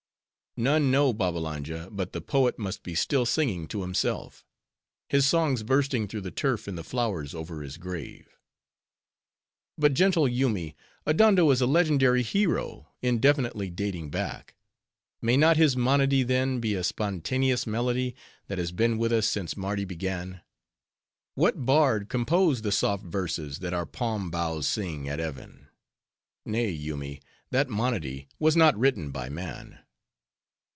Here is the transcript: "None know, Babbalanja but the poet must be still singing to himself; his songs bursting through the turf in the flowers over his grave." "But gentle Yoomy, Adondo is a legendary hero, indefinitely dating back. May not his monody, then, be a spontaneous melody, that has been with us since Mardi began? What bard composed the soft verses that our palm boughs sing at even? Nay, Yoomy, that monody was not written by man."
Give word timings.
"None 0.57 0.91
know, 0.91 1.13
Babbalanja 1.13 1.87
but 1.93 2.11
the 2.11 2.19
poet 2.19 2.59
must 2.59 2.83
be 2.83 2.93
still 2.93 3.25
singing 3.25 3.69
to 3.69 3.83
himself; 3.83 4.43
his 5.07 5.25
songs 5.25 5.63
bursting 5.63 6.09
through 6.09 6.19
the 6.19 6.29
turf 6.29 6.67
in 6.67 6.75
the 6.75 6.83
flowers 6.83 7.33
over 7.33 7.61
his 7.61 7.77
grave." 7.77 8.27
"But 9.77 9.93
gentle 9.93 10.27
Yoomy, 10.27 10.75
Adondo 11.05 11.49
is 11.51 11.61
a 11.61 11.65
legendary 11.65 12.21
hero, 12.21 12.89
indefinitely 13.01 13.69
dating 13.69 14.09
back. 14.09 14.55
May 15.21 15.37
not 15.37 15.55
his 15.55 15.77
monody, 15.77 16.21
then, 16.21 16.59
be 16.59 16.75
a 16.75 16.83
spontaneous 16.83 17.65
melody, 17.65 18.13
that 18.47 18.57
has 18.57 18.73
been 18.73 18.97
with 18.97 19.13
us 19.13 19.27
since 19.27 19.55
Mardi 19.55 19.85
began? 19.85 20.41
What 21.33 21.65
bard 21.65 22.09
composed 22.09 22.63
the 22.65 22.73
soft 22.73 23.05
verses 23.05 23.59
that 23.59 23.73
our 23.73 23.85
palm 23.85 24.29
boughs 24.29 24.67
sing 24.67 25.07
at 25.07 25.21
even? 25.21 25.69
Nay, 26.45 26.69
Yoomy, 26.73 27.21
that 27.51 27.69
monody 27.69 28.27
was 28.37 28.57
not 28.57 28.77
written 28.77 29.11
by 29.11 29.29
man." 29.29 29.79